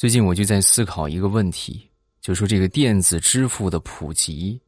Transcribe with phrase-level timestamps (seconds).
[0.00, 1.86] 最近我就在思考一个问题，
[2.22, 4.58] 就说这个电子支付的普及，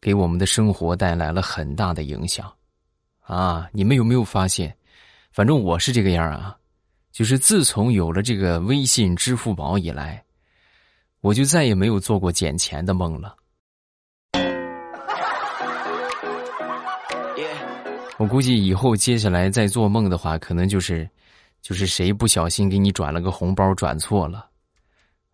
[0.00, 2.52] 给我们的生活带来了很大的影响，
[3.20, 4.76] 啊，你们有没有发现？
[5.30, 6.56] 反正我是这个样啊，
[7.12, 10.20] 就是自从有了这个微信、支付宝以来，
[11.20, 13.36] 我就再也没有做过捡钱的梦了。
[18.18, 21.08] 我估计以后接下来再做梦的话，可能就是，
[21.62, 24.50] 就是谁不小心给你转了个红包，转错了。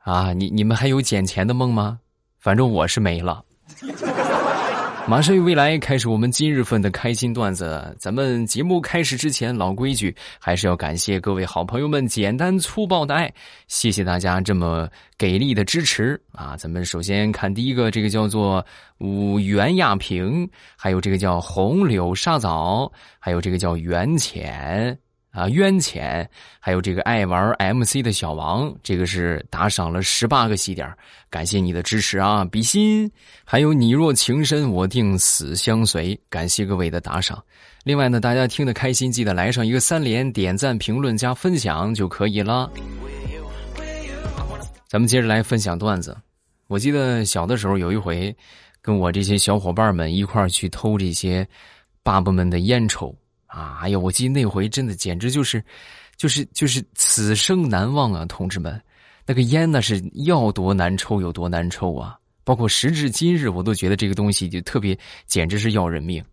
[0.00, 1.98] 啊，你你们还有捡钱的梦吗？
[2.38, 3.44] 反正我是没了。
[5.08, 7.96] 马上与未来开始我们今日份的开心段子。
[7.98, 13.32] 咱们节目开始之前，老规矩，还是要感谢各位好朋友们简单粗暴的爱，
[13.66, 16.56] 谢谢大家这么给力的支持啊！
[16.56, 18.64] 咱们首先看第一个，这个叫做
[18.98, 24.96] 五元亚平，还有这个叫红柳沙枣，还有这个叫元浅。
[25.30, 30.92] 啊，冤钱，还有这个爱玩 MC 的小王，这个是打赏了十八个西点，
[31.30, 33.10] 感谢你的支持啊，比心。
[33.44, 37.40] 还有你若情深，我定死相随，感谢各位的打赏。
[37.84, 42.68] 另外呢，大家听得开心，记得来上一个三连，点赞、评论加分享就可以了。
[44.88, 46.16] 咱们接着来分享段子。
[46.66, 48.36] 我记得小的时候有一回，
[48.82, 51.46] 跟我这些小伙伴们一块儿去偷这些
[52.02, 53.14] 爸爸们的烟抽。
[53.50, 53.80] 啊！
[53.82, 55.62] 哎呀，我记得那回真的简直就是，
[56.16, 58.24] 就是就是此生难忘啊！
[58.26, 58.80] 同志们，
[59.26, 62.16] 那个烟那是要多难抽有多难抽啊！
[62.44, 64.96] 包括时至今日，我都觉得这个东西就特别，
[65.26, 66.24] 简直是要人命。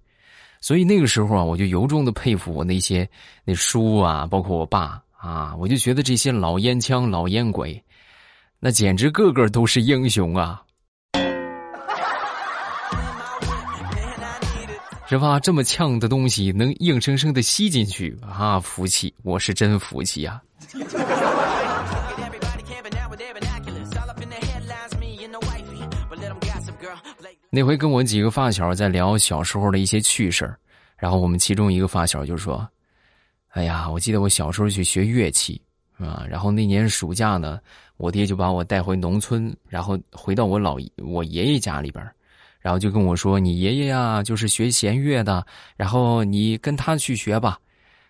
[0.62, 3.08] 所以那个时候啊，我就由衷的佩服我那些
[3.44, 7.84] 那叔啊，包括我爸啊，我就觉得这些老烟枪、老烟鬼，
[8.60, 10.64] 那简直个个都是英雄啊！
[15.10, 15.40] 是吧？
[15.40, 18.60] 这么呛的东西能硬生生的吸进去啊！
[18.60, 20.42] 服气，我是真服气呀！
[27.50, 30.54] 那回跟我几个发小在聊小时候的一些趣事
[30.98, 32.68] 然后我们其中一个发小就说
[33.56, 35.62] ：“哎呀，我记得我小时候去学乐器
[35.98, 37.60] 啊，然后那年暑假呢，
[37.96, 42.06] 我爹就把我带回农村，然后回到我老我爷爷家里边。”
[42.68, 45.48] 然后就跟我说：“你爷爷呀，就是学弦乐的，
[45.78, 47.58] 然后你跟他去学吧。”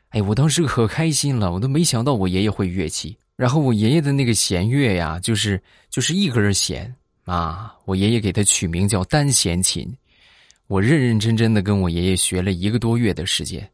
[0.10, 3.16] 哎，我当时可开心了，我都没想到我爷爷会乐器。
[3.36, 6.92] 然后我爷爷的那个弦乐呀，就是就是一根弦
[7.26, 9.96] 啊，我爷爷给他取名叫单弦琴。
[10.66, 13.70] 我认认真真的跟我爷爷学了一个多月的时间。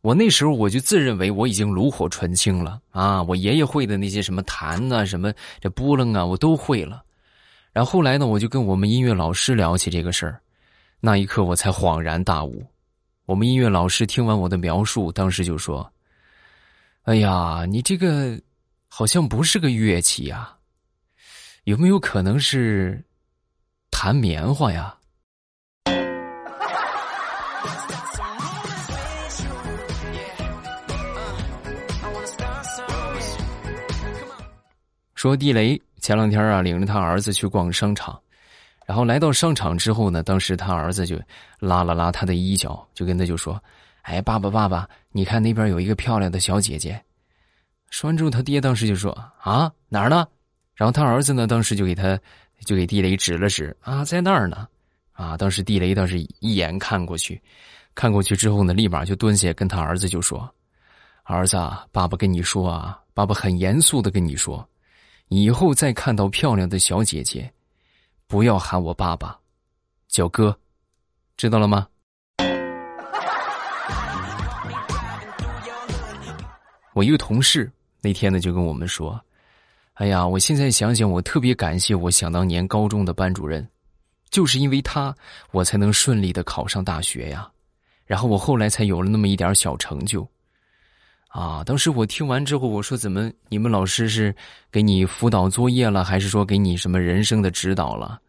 [0.00, 7.02] 我那时候我就自认为我已经炉火纯青了啊，我爷爷会的那些什么弹呐，什么这拨楞啊，我都会了。
[7.74, 10.40] 然后后来呢，我就跟我们音乐老师聊起这个事儿，
[11.00, 12.64] 那一刻我才恍然大悟。
[13.26, 15.92] 我们音乐老师听完我的描述，当时就说
[17.02, 18.40] ：“哎呀，你这个
[18.86, 20.54] 好像不是个乐器呀，
[21.64, 23.02] 有没有可能是
[23.90, 24.96] 弹棉花呀？”
[35.16, 35.82] 说地雷。
[36.04, 38.20] 前两天啊，领着他儿子去逛商场，
[38.84, 41.18] 然后来到商场之后呢，当时他儿子就
[41.58, 43.58] 拉了拉他的衣角，就跟他就说
[44.04, 47.02] ：“哎，爸爸，爸爸，你看那边有一个漂亮的小姐姐。”
[47.88, 49.10] 说完之后，他爹当时就说
[49.40, 50.28] ：“啊，哪儿呢？”
[50.76, 52.20] 然后他儿子呢，当时就给他
[52.66, 54.68] 就给地雷指了指：“啊，在那儿呢。”
[55.12, 57.40] 啊，当时地雷倒是一眼看过去，
[57.94, 60.46] 看过去之后呢，立马就蹲下跟他儿子就说
[61.24, 61.56] ：“儿子，
[61.90, 64.62] 爸爸跟你说啊，爸爸很严肃的跟你说。”
[65.36, 67.52] 以后再看到漂亮的小姐姐，
[68.28, 69.36] 不要喊我爸爸，
[70.06, 70.56] 叫哥，
[71.36, 71.88] 知道了吗？
[76.92, 77.68] 我一个同事
[78.00, 79.20] 那天呢就跟我们说
[79.94, 83.68] ：“哎呀，我现在想想，我特别感谢我想当年高中的班主任，
[84.30, 85.12] 就是因为他，
[85.50, 87.50] 我才能顺利的考上大学呀，
[88.06, 90.24] 然后我后来才有了那么一点小成就。”
[91.34, 91.64] 啊！
[91.64, 94.32] 当时我听完之后，我说：“怎么你们老师是
[94.70, 98.20] 给你辅导作业了，还是说给你什么人生的指导了？”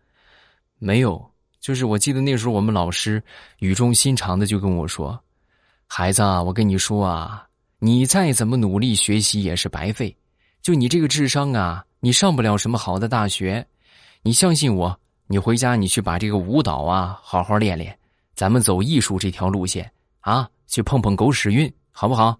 [0.80, 1.24] 没有，
[1.60, 3.22] 就是我记得那时候我们老师
[3.60, 5.18] 语重心长的就跟我说
[5.86, 7.46] ：“孩子，啊我跟你说啊，
[7.78, 10.16] 你再怎么努力学习也是白费。
[10.64, 13.64] 就你这个智商啊，你上不了什么好的大学。
[14.24, 17.96] 你相信我，你回家你去把这个舞蹈啊好好练练，
[18.34, 19.92] 咱们走艺术这条路线
[20.22, 22.36] 啊，去碰碰狗屎运，好不好？”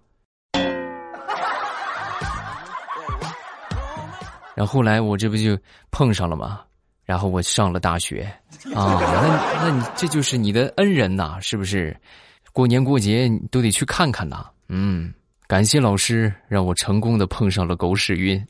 [4.56, 5.56] 然后后来我这不就
[5.92, 6.62] 碰上了吗？
[7.04, 8.22] 然后我上了大学
[8.74, 11.96] 啊，那那你这就是你的恩人呐，是不是？
[12.52, 14.46] 过年过节你都得去看看呐。
[14.68, 15.14] 嗯，
[15.46, 18.44] 感谢老师让我成功的碰上了狗屎运。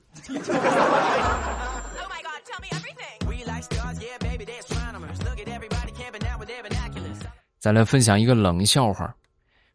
[7.59, 9.13] 再来分享一个冷笑话，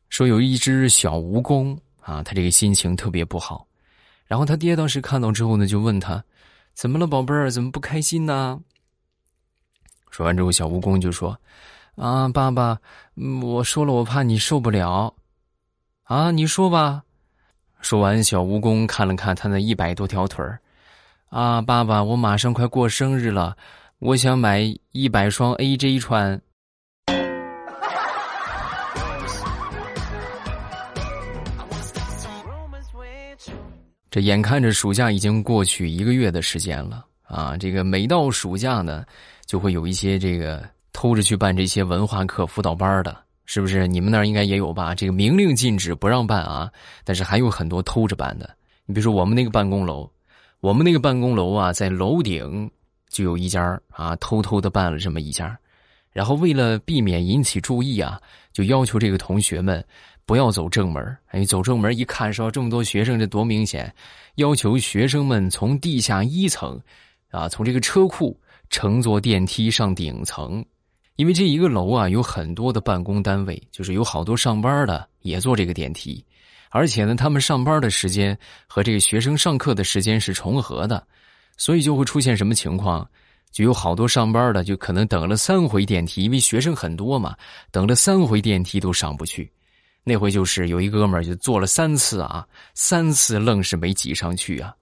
[0.09, 3.67] 说有一只小蜈蚣啊，他这个心情特别不好。
[4.31, 6.23] 然后他爹当时看到之后呢，就问他
[6.73, 7.51] ：“怎么了，宝贝儿？
[7.51, 8.61] 怎么不开心呢？”
[10.09, 11.37] 说完之后，小蜈蚣就说
[11.99, 12.79] ：“啊，爸爸，
[13.41, 15.13] 我说了，我怕你受不了。
[16.03, 17.03] 啊，你说吧。”
[17.81, 20.61] 说完，小蜈蚣看了看他那一百多条腿儿，
[21.27, 23.57] 啊，爸爸，我马上快过生日了，
[23.99, 24.61] 我想买
[24.93, 26.41] 一百双 AJ 穿。
[34.11, 37.55] 这眼看着暑假已经过去一个月的时间了啊！
[37.55, 39.05] 这个每到暑假呢，
[39.45, 40.61] 就会有一些这个
[40.91, 43.87] 偷着去办这些文化课辅导班的，是不是？
[43.87, 44.93] 你们那儿应该也有吧？
[44.93, 46.69] 这个明令禁止不让办啊，
[47.05, 48.49] 但是还有很多偷着办的。
[48.85, 50.11] 你比如说我们那个办公楼，
[50.59, 52.69] 我们那个办公楼啊，在楼顶
[53.07, 55.57] 就有一家啊，偷偷的办了这么一家，
[56.11, 58.19] 然后为了避免引起注意啊，
[58.51, 59.81] 就要求这个同学们。
[60.31, 63.93] 不要走正门哎，走正门一看，说这么多学生，这多明显！
[64.35, 66.79] 要求学生们从地下一层，
[67.31, 68.39] 啊，从这个车库
[68.69, 70.63] 乘坐电梯上顶层，
[71.17, 76.23] 因为这一个楼啊有很多的办公单位，就是有好多上班的也坐这个电梯，
[76.69, 78.37] 而且呢，他们上班的时间
[78.67, 81.05] 和这个学生上课的时间是重合的，
[81.57, 83.05] 所以就会出现什么情况？
[83.51, 87.35] 就有好多上班的就可能等了三回电梯，因为学生很多嘛，
[87.69, 89.51] 等了三回电梯都上不去。
[90.03, 94.73] 那回就是有一哥们儿就坐了三次啊，三次愣是没挤上去啊，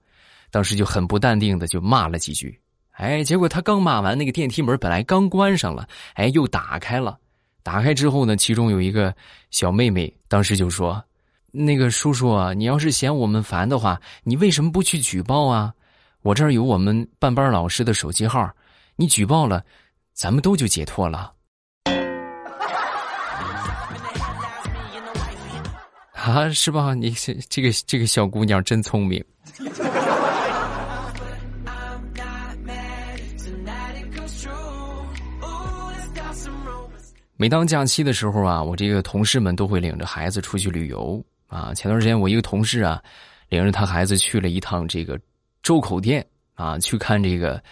[0.50, 2.58] 当时就很不淡定的就骂了几句，
[2.92, 7.18] 哎，结果他刚骂完，那个电梯门本来刚关上了，哎，又打开了，
[7.62, 9.14] 打开之后呢，其中有一个
[9.50, 11.02] 小妹妹当时就说
[11.52, 15.74] ：“那个叔叔啊，你要是嫌我们烦的话，你为什么不去举报啊？
[16.22, 18.50] 我这儿有我们办班老师的手机号，
[18.96, 19.62] 你举报了，
[20.14, 21.32] 咱们都就解脱了。”
[26.22, 26.92] 啊，是吧？
[26.92, 29.24] 你这这个这个小姑娘真聪明。
[37.36, 41.72] 每当假期的时候啊，我这个同事们都会领着孩子出去旅游啊。
[41.72, 43.02] 前段时间我一个同事啊，
[43.48, 45.18] 领着他孩子去了一趟这个
[45.62, 47.62] 周口店啊，去看这个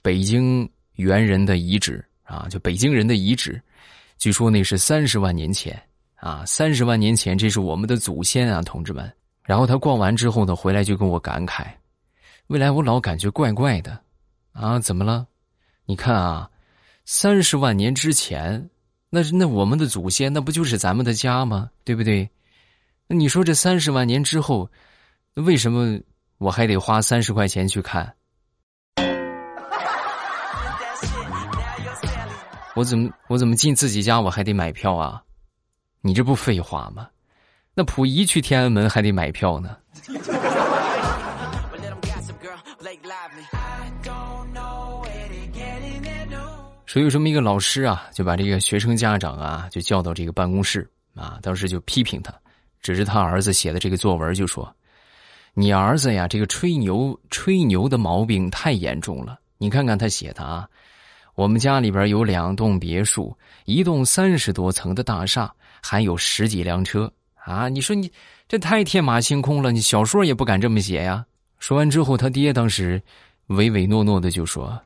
[0.00, 3.60] 北京猿人的遗址啊，就北京人的遗址，
[4.16, 5.78] 据说那是三十万年前。
[6.20, 9.10] 啊，三十万年前，这是我们的祖先啊，同志们。
[9.44, 11.66] 然后他逛完之后呢，回来就跟我感慨：
[12.48, 13.98] 未来我老感觉怪怪的，
[14.52, 15.26] 啊，怎么了？
[15.86, 16.50] 你看啊，
[17.04, 18.68] 三十万年之前，
[19.10, 21.70] 那那我们的祖先，那不就是咱们的家吗？
[21.84, 22.28] 对不对？
[23.06, 24.70] 那你说这三十万年之后，
[25.34, 25.98] 为什么
[26.38, 28.14] 我还得花三十块钱去看？
[32.74, 35.22] 我怎么我怎么进自己家我还得买票啊？
[36.00, 37.08] 你这不废话吗？
[37.74, 39.76] 那溥仪去天安门还得买票呢。
[46.86, 52.34] 说有这么一个老师啊，就把这个学生家长啊，就叫到这个办公室啊，当时就批评他，
[52.80, 54.74] 指着他儿子写的这个作文就说
[55.52, 59.38] ：“你儿子呀，这个吹牛吹牛的毛病太严重了。
[59.58, 60.66] 你看看他写的啊，
[61.38, 63.32] 我们家里边有两栋别墅，
[63.64, 65.48] 一栋三十多层的大厦。”
[65.80, 67.08] 还有十几辆车
[67.44, 67.68] 啊！
[67.68, 68.10] 你说你
[68.48, 71.24] 这太天马行空了，你小说也不敢这么写呀。
[71.60, 73.00] 说完之后，他爹当时
[73.46, 74.76] 唯唯诺诺的就说：“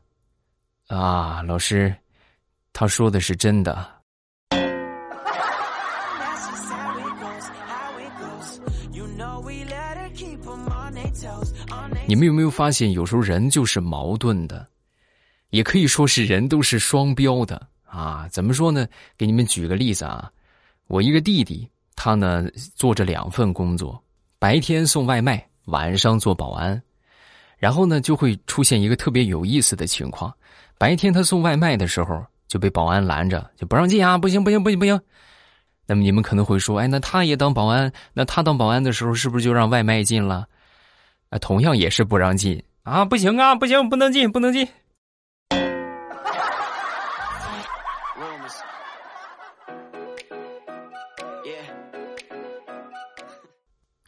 [0.88, 1.94] 啊，老师，
[2.74, 3.88] 他说的是真的。”
[12.06, 14.68] 你们有没有发现，有时候人就是矛盾的，
[15.52, 18.26] 也可以说是人都是双标的啊？
[18.30, 18.88] 怎么说呢？
[19.18, 20.32] 给你们举个例子啊。
[20.86, 24.02] 我一个弟弟，他呢做着两份工作，
[24.38, 26.82] 白天送外卖，晚上做保安，
[27.58, 30.34] 然后呢就会出现一个特别有意思的情况：
[30.78, 34.16] 白天他送外卖的时候就被保安拦着，就不让进啊！
[34.16, 34.98] 不行不行不行不行！
[35.86, 40.48] 那么你们可能会说：哎，那他也当保安，那他当保安的时候是不是就让外卖进了？
[41.28, 43.04] 啊，同样也是不让进啊！
[43.04, 44.66] 不行啊，不行，不能进，不能进。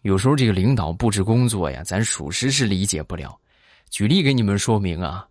[0.04, 3.34] 有时候这个领导布置工作呀，咱属实是理解不了。
[3.88, 5.26] 举例给你们说明啊，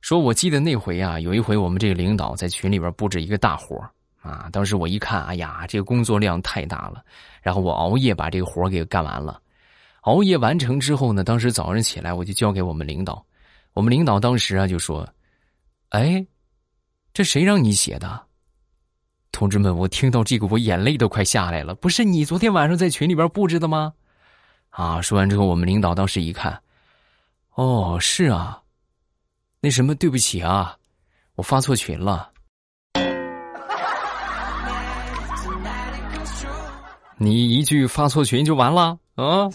[0.00, 3.76] 说我记得那回啊，有一回我们这个领导在群里边布置一个大活
[4.22, 7.04] 啊，当时我一看，哎呀，这个工作量太大了，
[7.42, 9.42] 然后我熬夜把这个活给干完了。
[10.02, 13.22] 熬夜完成之后呢，当时早上起来我就交给我们领导，
[13.74, 15.06] 我们领导当时啊就说
[15.90, 16.26] ：“哎，
[17.12, 18.27] 这谁让你写的？
[19.30, 21.74] 同志们，我听到这个，我眼泪都快下来了。
[21.74, 23.92] 不是你昨天晚上在群里边布置的吗？
[24.70, 25.00] 啊！
[25.00, 26.60] 说完之后，我们领导当时一看，
[27.54, 28.60] 哦，是啊，
[29.60, 30.76] 那什么，对不起啊，
[31.34, 32.30] 我发错群了。
[37.16, 39.48] 你一句发错群就完了啊？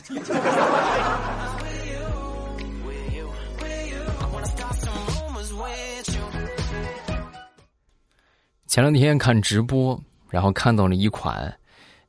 [8.73, 10.01] 前两天看直播，
[10.31, 11.55] 然后看到了一款，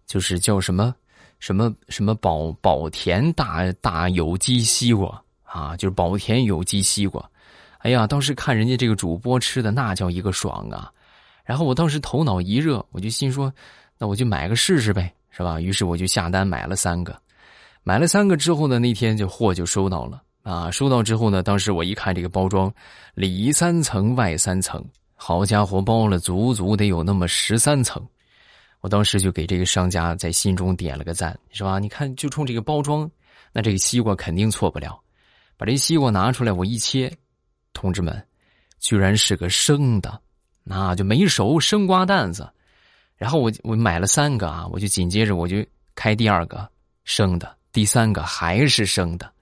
[0.06, 0.94] 就是叫什么
[1.38, 7.22] 什么什么宝宝田大大有机西瓜啊，就是宝田有机西瓜。
[7.80, 10.90] 哎呀，当时看人家这个主播吃的那叫一个爽啊！
[11.44, 13.52] 然后我当时头脑一热，我就心说，
[13.98, 15.60] 那我就买个试试呗，是吧？
[15.60, 17.14] 于是我就下单买了三个，
[17.82, 20.70] 买了三个之后呢，那天就货就收到了啊。
[20.70, 22.72] 收到之后呢，当时我一看这个包装，
[23.12, 24.82] 里三层外三层。
[25.26, 28.06] 好家伙，包了足足得有那么十三层，
[28.82, 31.78] 我当时就给这个商家在心中点了个赞，是吧？
[31.78, 33.10] 你看，就冲这个包装，
[33.50, 35.00] 那这个西瓜肯定错不了。
[35.56, 37.10] 把这西瓜拿出来，我一切，
[37.72, 38.22] 同志们，
[38.80, 40.20] 居然是个生的，
[40.62, 42.46] 那就没熟生瓜蛋子。
[43.16, 45.64] 然后我我买了三个啊，我就紧接着我就
[45.94, 46.68] 开第二个
[47.04, 49.32] 生的，第三个还是生的。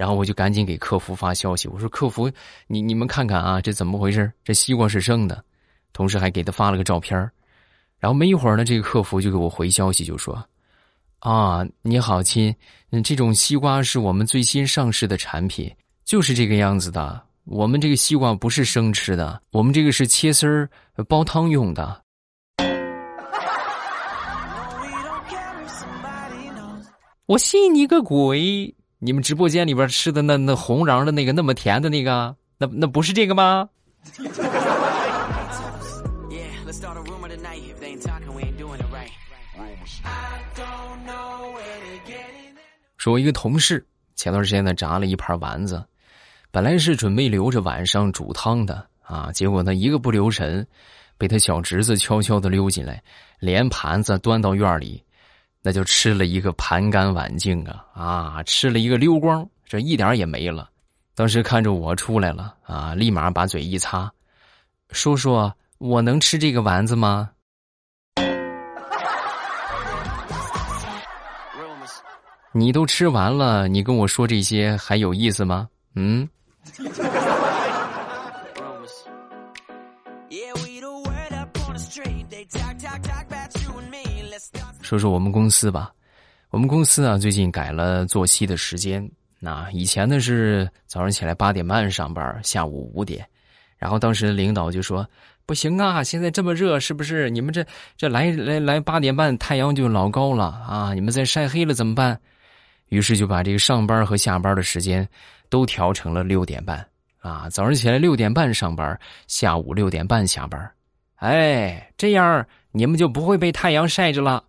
[0.00, 2.30] 然后我就赶紧给客服发消息，我说：“客服，
[2.66, 4.32] 你你们看看啊，这怎么回事？
[4.42, 5.44] 这西瓜是生的。”
[5.92, 7.18] 同时还给他发了个照片
[7.98, 10.42] 然后没一会儿呢，这个客服就给我回消息，就说
[11.20, 12.56] ：“啊，你好亲，
[12.92, 15.70] 嗯这种西瓜是我们最新上市的产品，
[16.06, 17.22] 就是这个样子的。
[17.44, 20.66] 我们这个西瓜不是生吃的，我们这个是切丝儿
[21.08, 22.02] 煲汤用的。”
[27.28, 28.74] 我信你个鬼！
[29.02, 33.66] 你们直播间里边吃的那那红瓤的那个那么甜的那个，那那不是这个吗？
[42.98, 45.82] 说，我一个同事前段时间呢炸了一盘丸子，
[46.50, 50.66] 本来是准备留着晚上煮汤的啊，结果呢一个不留神，
[51.16, 53.02] 被他小侄子悄悄的溜进来，
[53.38, 55.02] 连盘子端到院里。
[55.62, 60.70] 那就吃了一个盘干碗净啊啊，吃了一个溜光，这一点也没了。
[61.14, 64.10] 当时看着我出来了啊，立马把嘴一擦，
[64.90, 67.30] 叔叔，我能吃这个丸子吗？
[72.52, 75.68] 你都吃完了，你跟我说这些还有意思吗？
[75.94, 76.28] 嗯。
[84.90, 85.92] 说说我们公司吧，
[86.50, 89.08] 我们公司啊最近改了作息的时间。
[89.38, 93.24] 那以前呢是早上起来八点半上班，下午五点。
[93.78, 95.08] 然后当时领导就说
[95.46, 97.30] ：“不行啊，现在这么热，是不是？
[97.30, 97.64] 你们这
[97.96, 102.20] 这来来来八点半太阳就老高了啊，你们再晒黑了怎么办？”
[102.90, 105.08] 于是就把这个上班和下班的时间
[105.48, 106.84] 都调成了六点半
[107.20, 110.68] 啊，早上起来六点半上班，下午六点半下班。
[111.14, 114.42] 哎，这样你们就不会被太阳晒着了。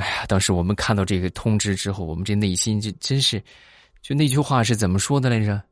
[0.00, 3.38] 哎呀，当时我们看到这个通知之后，我们这内心就真是，
[4.00, 5.62] 就那句话是怎么说的来着？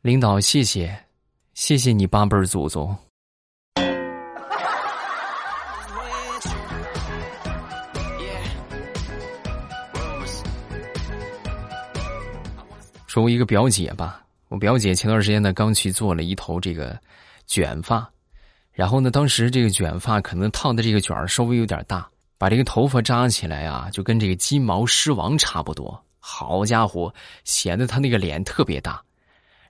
[0.00, 0.98] 领导，谢谢，
[1.52, 2.96] 谢谢你八辈祖宗。
[13.06, 16.98] 说，我一个表姐吧，我表姐前段时间呢刚去做了一头这个
[17.46, 18.10] 卷发，
[18.72, 22.08] 然后呢，当时这个卷发可能烫的这个卷儿稍微有点大。
[22.40, 26.02] 把这个头发扎起来啊，就跟这个金毛狮王差不多。
[26.18, 27.12] 好家伙，
[27.44, 28.98] 显得他那个脸特别大。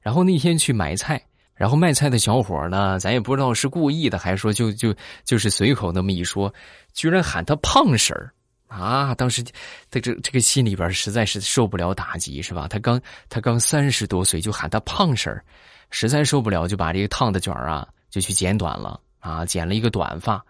[0.00, 1.21] 然后那天去买菜，
[1.57, 6.55] 然后卖菜的小伙呢，咱也不知道是故意的，还是说就就就是随口那么一说，
[6.93, 8.33] 居然喊他胖婶儿
[8.69, 9.12] 啊！
[9.17, 9.43] 当时
[9.91, 12.69] 他这这个心里边实在是受不了打击，是吧？
[12.69, 15.43] 他刚他刚三十多岁就喊他胖婶儿，
[15.91, 20.41] 实在受不了，就把这个烫的卷啊就去剪短了啊，剪了一个短发。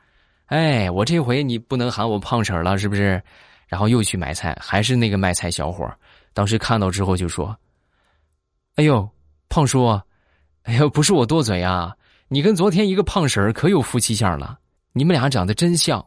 [0.50, 3.23] 哎，我这回你不能喊我胖婶了，是不是？
[3.69, 5.88] 然后又去买菜，还是那个卖菜小伙
[6.33, 7.57] 当时看到之后就说
[8.75, 9.09] ：“哎呦，
[9.49, 9.87] 胖叔，
[10.64, 11.95] 哎呦，不是我多嘴啊，
[12.26, 14.59] 你跟昨天一个胖婶可有夫妻相了，
[14.92, 16.04] 你们俩长得真像。”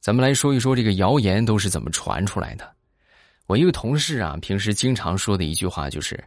[0.00, 2.68] 咱们来说一说这个谣言都是怎么传出来的。
[3.52, 6.18] 我一个同事啊，平时经常说的一句话就是：“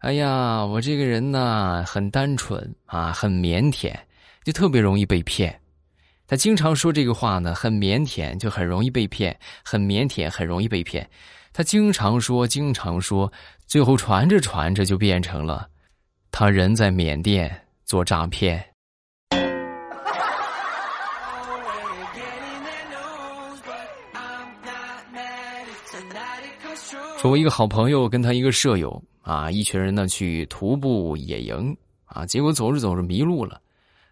[0.00, 3.90] 哎呀，我这个人呢很单纯啊，很腼腆，
[4.44, 5.58] 就特别容易被骗。”
[6.28, 9.34] 他经常说这个话呢，很腼腆，就很容易被骗，
[9.64, 11.08] 很腼腆，很容易被骗。
[11.54, 13.32] 他经常说，经常说，
[13.66, 15.66] 最后传着传着就变成了，
[16.30, 17.50] 他人在缅甸
[17.86, 18.62] 做诈骗。
[27.20, 33.60] 说，我一个好朋友跟他一个舍友啊，一群人呢去徒步野营啊，结果走着走着迷路了。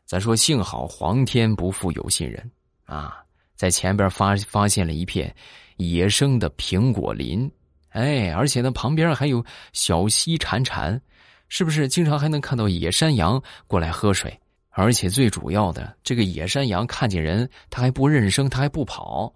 [0.05, 2.51] 咱说幸好皇天不负有心人
[2.85, 3.23] 啊，
[3.55, 5.33] 在前边发发现了一片
[5.77, 7.49] 野生的苹果林，
[7.91, 11.01] 哎，而且呢旁边还有小溪潺潺，
[11.49, 11.87] 是不是？
[11.87, 14.37] 经常还能看到野山羊过来喝水，
[14.71, 19.33] 而且最主要的，这个野山羊看见人，它还不认生，它还不跑，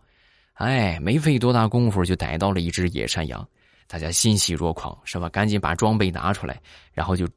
[0.54, 3.48] 哎，没费多大功夫就逮到了一只野山羊。
[3.90, 5.28] 大家欣喜若狂，是吧？
[5.30, 6.60] 赶紧把装备拿出来，
[6.92, 7.28] 然后就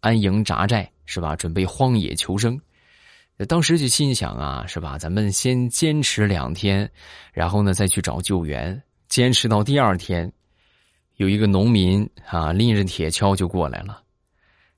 [0.00, 1.34] 安营扎寨，是吧？
[1.34, 2.60] 准备荒野求生。
[3.48, 4.98] 当时就心想啊，是吧？
[4.98, 6.88] 咱们先坚持两天，
[7.32, 8.78] 然后呢再去找救援。
[9.08, 10.30] 坚持到第二天，
[11.16, 14.02] 有一个农民啊拎着铁锹就过来了。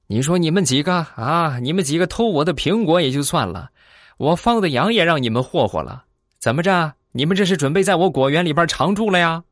[0.07, 3.73] 你说你们几个啊，你们几个偷我的苹果也就算了，
[4.19, 6.05] 我放的羊也让你们霍霍了，
[6.39, 6.95] 怎么着？
[7.11, 9.43] 你们这是准备在我果园里边常住了呀？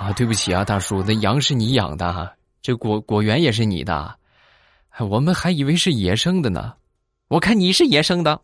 [0.00, 4.16] 啊，对不起啊，大叔，那羊是你养的，这果果园也是你的，
[5.10, 6.72] 我们还以为是野生的呢。
[7.28, 8.40] 我看你是野生的。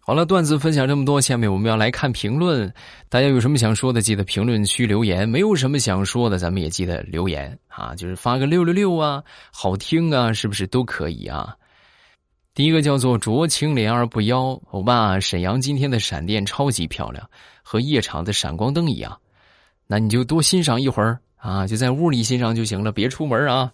[0.00, 2.74] 好了，段子分享这么多，下面我们要来看评论。
[3.08, 11.54] 大家有什么想说的，记得评论区留言；没有什么想说的，咱们也记得留言啊，就是发个六六六啊，好听啊，是不是都可以啊？
[12.62, 17.28] 一个叫做濯清涟而不妖，欧巴，沈阳今天的闪电超级漂亮，
[17.62, 19.18] 和夜场的闪光灯一样。
[19.86, 23.72] 那你就多欣赏一会儿啊，就在屋里欣赏就行了，别出门啊。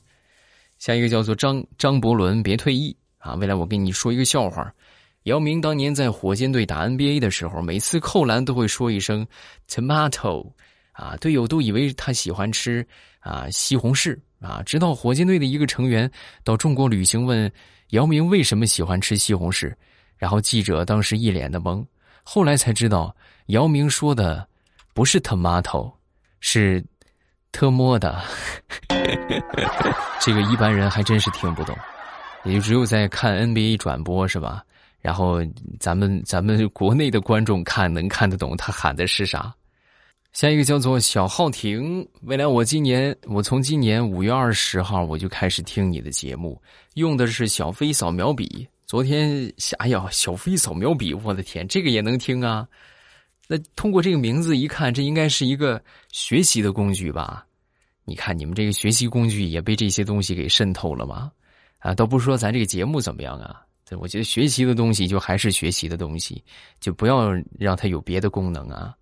[0.79, 3.35] 下一个叫做张张伯伦，别退役啊！
[3.35, 4.71] 未来我跟你说一个笑话：
[5.23, 9.27] 姚明当年在火箭队打 NBA 的时候，每次扣篮都会说一声
[9.69, 10.47] “tomato”，
[10.93, 12.87] 啊，队友都以为他喜欢吃
[13.21, 16.11] 啊西红柿啊，直到火箭队的一个成员
[16.45, 17.51] 到中国旅行问。
[17.91, 19.73] 姚明为什么喜欢吃西红柿？
[20.17, 21.85] 然后记者当时一脸的懵，
[22.23, 23.15] 后来才知道，
[23.47, 24.47] 姚明说的
[24.95, 25.93] 不是 tomato，
[26.41, 26.85] 是
[27.53, 28.23] 特么的。
[30.21, 31.77] 这个一般人还真是听不懂，
[32.45, 34.65] 也就只有在看 NBA 转播是吧？
[35.01, 35.39] 然后
[35.79, 39.55] 咱们咱们国内的观众看能看得懂他喊的是啥。
[40.37, 46.61] 下一个叫做小浩婷，未来我今年我从今年五月二十号我就开始听你的节目，
[46.93, 48.69] 用的是小飞扫描笔。
[48.85, 52.69] 昨天哎呀，小飞扫描笔，我的天，这个也能听啊？
[53.49, 57.47] 那通过这个名字一看，这应该是一个学习的工具吧？
[58.05, 61.33] 你看你们这个学习工具也被这些东西给渗透了吗？
[61.79, 63.63] 啊，倒不说咱这个节目怎么样啊？
[63.89, 66.45] 对我觉得学习的东西就还是学习的东西，
[66.79, 68.95] 就不要让它有别的功能啊。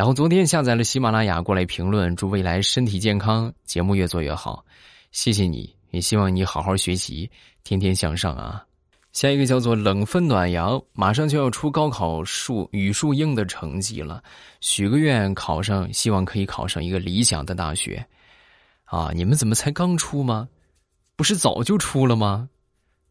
[0.00, 4.64] 然后昨天下载了喜马拉雅过来评论，祝未来身体健康，节目越做越好，
[5.12, 7.30] 谢谢你，也希望你好好学习，
[7.64, 8.64] 天天向上啊！
[9.12, 14.24] 下一个叫做冷风暖阳，马上就要出高考数语数英的成绩了，
[14.62, 18.02] 许个愿考上，希望可以考上一个理想的大学，
[18.84, 19.10] 啊！
[19.14, 20.48] 你们怎么才刚出吗？
[21.14, 22.48] 不是早就出了吗？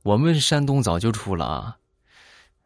[0.02, 1.78] 我们山东早就出了啊！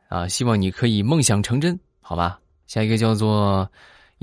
[0.07, 2.39] 啊，希望你可以梦想成真，好吧？
[2.67, 3.69] 下一个叫做。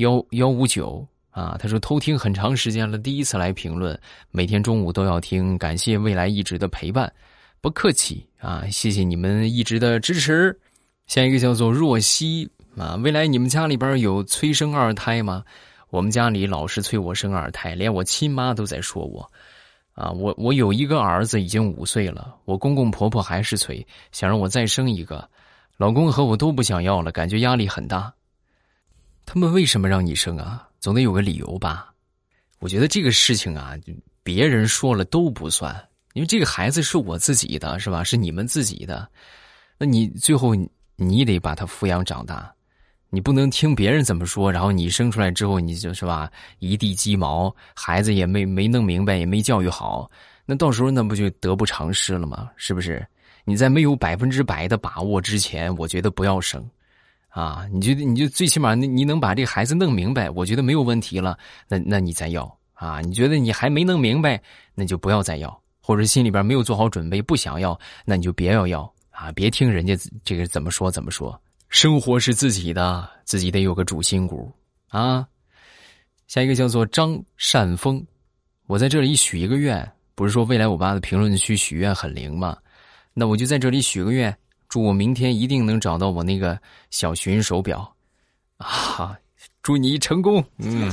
[0.01, 3.99] 幺幺五九啊，他说偷听很长时间了，第一次来评论，
[4.31, 7.11] 每天中午都要听，感谢未来一直的陪伴，
[7.61, 10.59] 不客气啊，谢谢你们一直的支持。
[11.07, 15.45] 下一个叫做若曦啊，未来你们家里边有催生二胎吗？
[15.91, 19.29] 我们家里老是催我生二胎，连我亲妈都在说我
[19.93, 25.29] 啊，我我有一个儿子已经五岁了，我公公婆婆还是催，想让我再生一个，
[25.77, 28.13] 老公和我都不想要了，感觉压力很大。
[29.33, 30.69] 他们为什么让你生啊？
[30.81, 31.95] 总得有个理由吧？
[32.59, 33.77] 我觉得这个事情啊，
[34.25, 35.73] 别人说了都不算，
[36.15, 38.03] 因为这个孩子是我自己的，是吧？
[38.03, 39.09] 是你们自己的，
[39.79, 40.53] 那你最后
[40.97, 42.53] 你得把他抚养长大，
[43.09, 50.11] 你不能听别人怎么说，然后你生出来之后你就是吧一地鸡毛，孩子也没没弄明白，也没教育好，
[50.45, 52.51] 那到时候那不就得不偿失了吗？
[52.57, 53.07] 是不是？
[53.45, 56.69] 你在没有百分之百的把握之前，我觉得不要生。
[57.31, 61.39] 啊，你觉得你就最起码你你能把这个孩子弄明白，我觉得没有问题了。
[61.69, 63.01] 那那你再要啊？
[63.01, 64.41] 你觉得你还没弄明白，
[64.75, 69.31] 那就不要再要，或者心里边没有做好准备不想要，那你就别要要啊！
[69.33, 71.41] 别听人家这个怎么说怎么说。
[71.69, 74.53] 生活是自己的，自己得有个主心骨
[74.89, 75.25] 啊。
[76.27, 78.05] 下一个叫做张善峰，
[78.67, 79.89] 我在这里许一个愿。
[80.17, 82.57] 不是说未来我爸的评论区许愿很灵吗？
[83.15, 84.37] 那我就在这里许个愿，
[84.71, 86.57] 祝我明天一定能找到我那个
[86.91, 87.93] 小寻手表，
[88.57, 89.19] 啊，
[89.65, 90.43] 祝你成功。
[90.59, 90.89] 嗯，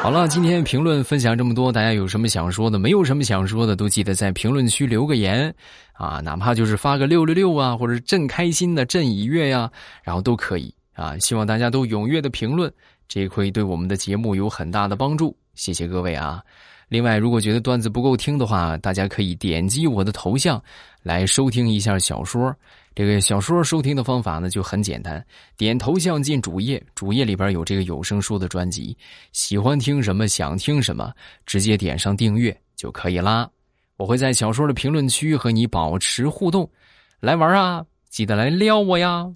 [0.00, 2.78] 好了，今天评论分享这么多，大家有什么想说的？
[2.78, 5.52] 没有什么想说的，都记得在评论区留个言
[5.94, 9.68] 啊，哪怕就是发个六六六啊，或者朕开心的朕已阅呀，
[10.04, 11.18] 然后都可以啊。
[11.18, 12.72] 希望大家都踊跃的评论，
[13.08, 15.36] 这会对我们的节目有很大的帮助。
[15.56, 16.40] 谢谢各位啊。
[16.88, 20.62] 另外，如果觉得段子不够听的话，大家可以点击我的头像
[21.02, 22.54] 来收听一下小说。
[22.94, 25.24] 这个小说收听的方法呢就很简单，
[25.56, 28.96] 点头像进主页，主页里边有这个有声书的专辑。
[29.32, 31.12] 喜欢听什么，想听什么，
[31.44, 33.50] 直接点上订阅就可以啦。
[33.96, 36.70] 我会在小说的评论区和你保持互动，
[37.20, 37.84] 来玩啊！
[38.10, 39.26] 记得来撩我呀。